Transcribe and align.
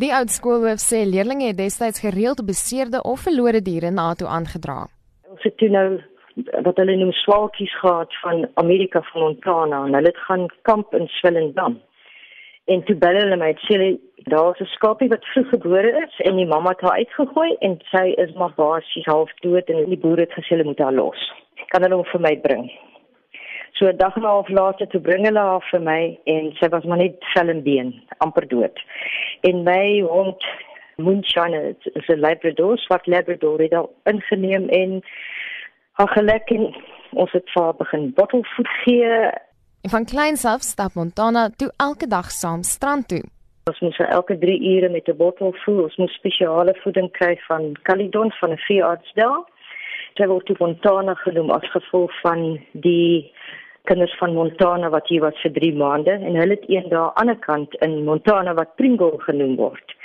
Die 0.00 0.08
oud 0.16 0.30
skoolhoof 0.32 0.80
sê 0.80 1.02
leerders 1.04 1.44
het 1.44 1.56
destyds 1.58 2.00
gereeld 2.00 2.38
beseerde 2.50 3.02
of 3.10 3.24
verlore 3.26 3.60
diere 3.60 3.90
na 3.92 4.06
toe 4.16 4.28
aangedra. 4.36 4.86
Ons 5.28 5.42
het 5.44 5.56
toe 5.60 5.68
nou 5.68 5.88
wat 6.64 6.78
hulle 6.80 6.94
noem 6.96 7.10
swaalkies 7.18 7.74
gehad 7.82 8.14
van 8.22 8.46
Amerika 8.62 9.02
van 9.10 9.26
Montana 9.26 9.82
en 9.84 9.98
hulle 9.98 10.12
het 10.12 10.22
gaan 10.28 10.46
kamp 10.68 10.94
in 10.96 11.04
Swellendam. 11.18 11.76
En 12.72 12.84
toe 12.88 12.96
bel 13.02 13.18
hulle 13.20 13.36
my 13.42 13.52
sê 13.66 13.76
daar's 14.32 14.60
'n 14.64 14.72
skapie 14.76 15.12
wat 15.12 15.30
vroeg 15.32 15.50
gebore 15.56 15.92
is 16.06 16.14
en 16.28 16.36
die 16.36 16.50
mamma 16.52 16.70
het 16.70 16.80
haar 16.80 17.00
uitgegooi 17.02 17.50
en 17.60 17.78
sy 17.92 18.06
is 18.24 18.32
maar 18.34 18.54
basies 18.56 19.10
half 19.12 19.32
dood 19.44 19.68
en 19.68 19.84
die 19.84 20.02
boer 20.04 20.24
het 20.24 20.32
gesê 20.32 20.54
hulle 20.54 20.70
moet 20.70 20.78
haar 20.78 20.96
los. 21.02 21.20
Kan 21.68 21.82
hulle 21.82 22.00
hom 22.00 22.08
vir 22.12 22.20
my 22.20 22.36
bring? 22.40 22.70
So 23.80 23.88
'n 23.88 23.96
dag 23.96 24.16
en 24.16 24.22
'n 24.22 24.24
half 24.26 24.48
later 24.48 24.86
toe 24.86 25.00
bring 25.00 25.24
hulle 25.24 25.38
haar 25.38 25.64
vir 25.70 25.80
my 25.80 26.18
en 26.24 26.52
sy 26.60 26.68
was 26.68 26.84
maar 26.84 26.98
net 26.98 27.16
vel 27.34 27.48
en 27.48 27.62
been, 27.62 27.94
amper 28.18 28.48
dood. 28.48 28.76
En 29.40 29.62
my 29.62 30.00
hond 30.00 30.44
Moonshine 30.96 31.76
is 31.82 32.08
'n 32.08 32.20
labrador, 32.20 32.78
swart 32.78 33.06
labrador, 33.06 33.58
het 33.60 33.74
al 33.74 33.94
ingeneem 34.04 34.68
en 34.68 35.02
haar 35.92 36.08
gelek 36.08 36.50
en 36.50 36.74
ons 37.10 37.32
het 37.32 37.50
vir 37.50 37.62
haar 37.62 37.76
begin 37.76 38.12
bottelvoed 38.14 38.68
gee 38.84 39.32
En 39.82 39.90
van 39.90 40.04
kleins 40.04 40.44
af 40.44 40.60
stap 40.60 40.94
Montana 40.94 41.48
toe 41.56 41.72
elke 41.76 42.06
dag 42.06 42.30
saam 42.30 42.62
strand 42.62 43.08
toe. 43.08 43.22
Ons 43.64 43.80
moes 43.80 43.98
elke 43.98 44.38
3 44.38 44.60
ure 44.72 44.88
met 44.88 45.08
'n 45.08 45.16
bottel 45.16 45.52
voer. 45.64 45.82
Ons 45.82 45.96
moes 45.96 46.14
spesiale 46.14 46.74
voeding 46.82 47.10
kry 47.12 47.40
van 47.48 47.76
Calidon 47.82 48.32
van 48.32 48.50
'n 48.50 48.56
veearts 48.56 49.12
daar. 49.14 49.42
Dit 50.14 50.26
word 50.26 50.46
toe 50.46 50.56
Montana 50.58 51.14
genoem 51.14 51.50
as 51.50 51.70
gevolg 51.70 52.20
van 52.20 52.60
die 52.72 53.32
kinders 53.84 54.16
van 54.18 54.34
Montana 54.34 54.90
wat 54.90 55.08
hier 55.08 55.20
was 55.20 55.40
vir 55.42 55.52
3 55.52 55.72
maande 55.74 56.10
en 56.10 56.34
hulle 56.34 56.56
het 56.58 56.68
een 56.68 56.88
daar 56.88 57.12
aan 57.14 57.30
die 57.30 57.34
ander 57.34 57.38
kant 57.46 57.74
in 57.86 58.04
Montana 58.04 58.54
wat 58.54 58.76
Pringle 58.76 59.18
genoem 59.18 59.56
word. 59.56 59.96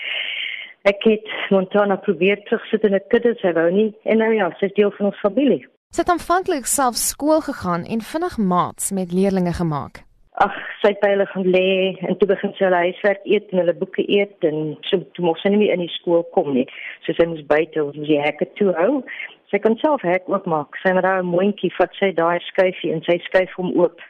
Ek 0.85 1.03
het 1.03 1.29
Montana 1.49 1.95
probeer 1.95 2.43
terugsit 2.43 2.83
in 2.83 2.95
'n 2.95 3.07
kudde, 3.07 3.35
sy 3.41 3.53
wou 3.53 3.71
nie 3.71 3.93
en 4.03 4.17
nou 4.17 4.33
ja, 4.33 4.51
sy 4.59 4.65
is 4.65 4.73
deel 4.73 4.91
van 4.91 5.05
ons 5.05 5.19
familie. 5.19 5.67
Sy 5.89 6.01
het 6.01 6.09
aanvanklik 6.09 6.65
self 6.65 6.95
skool 6.95 7.41
gegaan 7.41 7.83
en 7.83 8.01
vinnig 8.01 8.37
maats 8.37 8.91
met 8.91 9.11
leerders 9.11 9.57
gemaak. 9.57 10.03
Ag, 10.43 10.55
sy 10.81 10.89
het 10.91 10.99
by 10.99 11.09
hulle 11.13 11.25
gaan 11.25 11.45
lê 11.47 11.69
en 12.07 12.17
toe 12.19 12.27
begin 12.27 12.51
sy 12.57 12.65
hulle 12.65 12.81
huiswerk 12.87 13.21
eet 13.23 13.51
en 13.51 13.61
hulle 13.61 13.73
boeke 13.79 14.03
eet 14.03 14.43
en 14.49 14.75
so 14.81 14.99
toe 15.15 15.23
moes 15.25 15.39
sy 15.41 15.49
nie 15.53 15.61
meer 15.61 15.73
in 15.77 15.85
die 15.85 15.93
skool 15.93 16.25
kom 16.35 16.51
nie. 16.53 16.65
So 17.05 17.15
sy 17.15 17.25
moes 17.31 17.45
buite, 17.47 17.83
ons 17.83 17.95
moes 17.95 18.11
die 18.11 18.19
hekke 18.19 18.49
toe 18.59 18.73
hou. 18.75 19.03
Sy 19.51 19.59
kon 19.61 19.77
self 19.81 20.01
hek 20.05 20.29
oopmaak. 20.31 20.77
Sy 20.81 20.95
het 20.95 21.05
daai 21.05 21.25
mondjie 21.25 21.71
vat 21.77 21.93
sy 21.99 22.11
daai 22.17 22.39
skuifie 22.47 22.93
en 22.95 23.03
sy 23.05 23.19
skuif 23.27 23.53
hom 23.59 23.73
oop. 23.77 24.01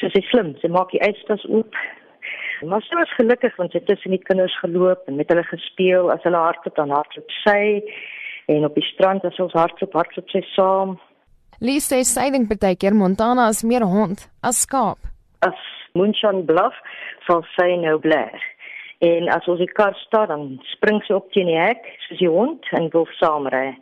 So 0.00 0.08
sy 0.14 0.22
slim, 0.30 0.54
sy 0.62 0.70
maak 0.72 0.94
die 0.94 1.02
yskas 1.04 1.44
oop. 1.50 1.76
Maar 2.68 2.82
sy 2.86 2.96
was 2.98 3.12
gelukkig 3.18 3.54
want 3.58 3.72
sy 3.72 3.80
het 3.80 3.88
tussen 3.90 4.16
die 4.16 4.22
kinders 4.24 4.56
geloop 4.62 5.04
en 5.06 5.18
met 5.20 5.28
hulle 5.30 5.44
gespeel 5.46 6.10
as 6.14 6.24
hulle 6.26 6.40
hardloop 6.40 6.76
dan 6.78 6.94
hardloop 6.94 7.36
sy 7.44 7.60
en 8.48 8.64
op 8.66 8.74
die 8.74 8.86
strand 8.88 9.26
as 9.28 9.38
ons 9.44 9.54
hardloop 9.54 9.94
hardloop 9.94 10.32
sy 10.32 10.42
saam. 10.54 10.96
Lee 11.60 11.82
sê 11.84 12.00
sy 12.06 12.28
dink 12.34 12.50
baie 12.50 12.76
keer 12.78 12.96
Montana 12.96 13.48
is 13.52 13.64
meer 13.66 13.86
hond 13.86 14.26
as 14.46 14.64
skaap. 14.64 14.98
As 15.46 15.58
Moonshine 15.94 16.44
bluff, 16.46 16.76
sal 17.26 17.44
sy 17.56 17.74
nou 17.82 17.98
blaar. 18.02 18.42
En 19.04 19.28
as 19.30 19.46
ons 19.50 19.60
die 19.62 19.70
kar 19.70 19.94
staat, 20.06 20.30
dan 20.32 20.58
spring 20.72 20.98
sy 21.06 21.14
op 21.14 21.28
teen 21.34 21.50
die 21.50 21.58
hek 21.58 21.84
soos 22.06 22.20
die 22.22 22.30
hond 22.30 22.66
en 22.78 22.88
wil 22.94 23.06
saamry. 23.18 23.76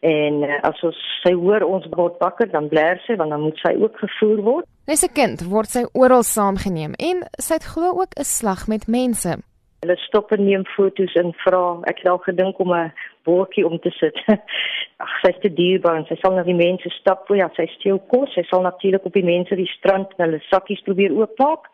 En 0.00 0.42
uh, 0.42 0.56
as 0.64 0.80
ons 0.86 0.96
sy 1.20 1.34
hoor 1.36 1.64
ons 1.66 1.84
word 1.92 2.16
wakker, 2.24 2.48
dan 2.48 2.70
blaar 2.72 3.00
sy 3.04 3.18
want 3.20 3.34
dan 3.34 3.42
moet 3.44 3.58
sy 3.60 3.74
ook 3.76 3.98
gevoer 4.00 4.40
word. 4.46 4.68
Nes 4.88 5.04
'n 5.04 5.12
kind 5.12 5.44
word 5.44 5.68
sy 5.68 5.84
oral 5.92 6.24
saamgeneem 6.24 6.96
en 6.96 7.20
sy 7.36 7.60
het 7.60 7.68
glo 7.74 8.00
ook 8.00 8.16
'n 8.16 8.24
slag 8.24 8.66
met 8.66 8.88
mense. 8.88 9.36
Hulle 9.80 9.96
stop 9.96 10.32
en 10.32 10.44
neem 10.44 10.64
foto's 10.76 11.14
en 11.14 11.32
vra, 11.44 11.80
ek 11.84 11.98
het 11.98 12.08
al 12.08 12.18
gedink 12.18 12.58
om 12.58 12.72
'n 12.72 12.92
bordjie 13.24 13.66
om 13.66 13.78
te 13.78 13.90
sit. 13.90 14.16
Ag, 15.04 15.12
sy 15.20 15.28
is 15.28 15.40
te 15.40 15.52
dierbaar 15.52 15.96
en 15.96 16.06
sy 16.08 16.16
sal 16.16 16.32
na 16.32 16.42
die 16.42 16.56
mense 16.56 16.88
stap, 16.90 17.30
o 17.30 17.34
ja, 17.34 17.50
sy 17.56 17.66
steel 17.76 17.98
kos, 18.08 18.32
sy 18.34 18.42
sal 18.48 18.62
natuurlik 18.62 19.04
op 19.04 19.12
die 19.12 19.24
mense 19.24 19.56
die 19.56 19.72
strand 19.76 20.08
hulle 20.16 20.40
sakkies 20.48 20.80
probeer 20.80 21.12
oopmaak. 21.12 21.68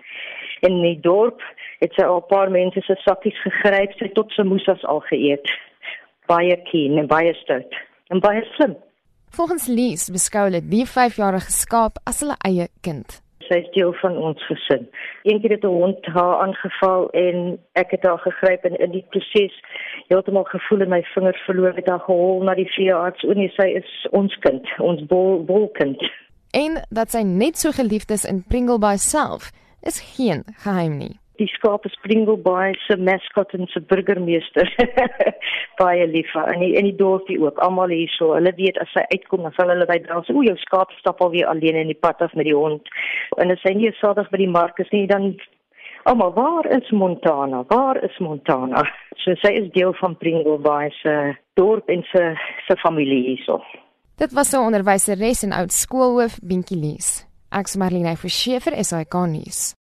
En 0.63 0.73
in 0.73 0.83
die 0.83 1.01
dorp 1.01 1.41
het 1.81 1.93
sy 1.95 2.03
al 2.03 2.19
'n 2.19 2.29
paar 2.29 2.51
mense 2.51 2.81
se 2.83 2.95
sakkies 3.07 3.39
gegryp, 3.43 3.93
sy 3.99 4.09
tot 4.09 4.31
sy 4.33 4.43
moes 4.43 4.69
as 4.69 4.85
al 4.85 5.01
geëet. 5.01 5.47
Baie 6.27 6.57
keen 6.71 6.99
en 6.99 7.07
baie 7.07 7.35
stout 7.35 7.75
en 8.09 8.21
baie 8.21 8.43
slim. 8.57 8.77
Volgens 9.37 9.67
Lies 9.67 10.11
beskou 10.11 10.47
hulle 10.49 10.63
die 10.63 10.87
5-jarige 10.87 11.53
skaap 11.53 11.99
as 12.05 12.23
hulle 12.25 12.39
eie 12.47 12.69
kind 12.87 13.21
sy 13.49 13.61
is 13.63 13.71
deel 13.75 13.95
van 14.01 14.17
ons 14.19 14.43
gesin. 14.47 14.87
Eendag 15.23 15.51
het 15.51 15.65
'n 15.65 15.79
hond 15.81 16.07
haar 16.07 16.37
aangeval 16.45 17.11
en 17.11 17.59
ek 17.73 17.91
het 17.91 18.05
haar 18.05 18.19
gegryp 18.19 18.65
en 18.65 18.77
in 18.77 18.91
die 18.91 19.07
proses 19.11 19.55
heeltemal 20.09 20.45
gevoel 20.45 20.81
in 20.81 20.89
my 20.89 21.03
vingers 21.15 21.45
verloor 21.47 21.75
het 21.75 21.89
haar 21.89 22.05
gehol 22.09 22.43
na 22.43 22.55
die 22.55 22.71
veearts. 22.77 23.25
O 23.25 23.33
nee, 23.33 23.53
sy 23.57 23.69
is 23.69 24.07
ons 24.11 24.37
kind, 24.39 24.67
ons 24.79 25.07
bol 25.07 25.45
bolkind. 25.45 26.11
En 26.51 26.83
dat 26.91 27.11
sy 27.11 27.23
net 27.23 27.59
so 27.59 27.71
geliefd 27.71 28.11
is 28.11 28.25
in 28.25 28.45
Pringle 28.49 28.79
by 28.79 28.97
self 28.97 29.51
is 29.83 30.01
geen 30.17 30.43
geheim 30.65 30.97
nie 30.99 31.19
die 31.41 31.49
skaap 31.53 31.87
is 31.89 31.97
Pringle 32.03 32.37
Bay 32.37 32.75
se 32.87 32.97
mascot 32.97 33.53
en 33.57 33.67
se 33.73 33.81
burgemeester. 33.91 34.69
Baie 35.81 36.07
lief 36.11 36.33
en 36.41 36.63
die, 36.63 36.73
en 36.79 36.89
die 36.89 36.97
dorpie 36.97 37.39
ook 37.43 37.61
almal 37.65 37.95
hierso. 37.95 38.33
Hulle 38.37 38.53
weet 38.57 38.81
as 38.83 38.95
hy 38.97 39.05
uitkom 39.15 39.47
dan 39.47 39.55
sal 39.57 39.73
hulle 39.73 39.89
by 39.89 39.99
dra 40.05 40.23
sê 40.27 40.37
o 40.37 40.45
jou 40.47 40.57
skaap 40.65 40.95
stap 41.01 41.21
al 41.25 41.35
weer 41.35 41.51
alleen 41.53 41.81
in 41.83 41.93
die 41.93 41.99
pad 41.99 42.23
af 42.25 42.35
met 42.39 42.49
die 42.49 42.57
hond. 42.57 42.89
En 43.43 43.53
as 43.55 43.63
hy 43.69 43.77
nie 43.77 43.93
sadig 44.01 44.31
by 44.33 44.43
die 44.43 44.51
mark 44.59 44.81
is 44.83 44.93
nie 44.95 45.07
dan 45.11 45.33
almal 46.09 46.33
waar 46.37 46.71
is 46.79 46.91
Montana? 46.91 47.65
Waar 47.73 48.03
is 48.05 48.19
Montana? 48.21 48.85
So 49.27 49.35
sy 49.43 49.57
is 49.59 49.73
deel 49.75 49.91
van 49.99 50.13
Pringle 50.21 50.61
Bay 50.63 50.93
se 51.01 51.13
dorp 51.59 51.89
en 51.91 52.05
se 52.13 52.29
se 52.69 52.77
familie 52.79 53.25
hierso. 53.25 53.59
Dit 54.23 54.33
was 54.33 54.53
'n 54.55 54.63
onderwyseres 54.69 55.43
en 55.43 55.53
oud 55.53 55.73
skoolhoof 55.73 56.39
Binkie 56.43 56.79
Lees 56.79 57.27
ek's 57.51 57.77
Marlene 57.77 58.17
hy 58.17 59.05
kan 59.09 59.33
nuus 59.33 59.77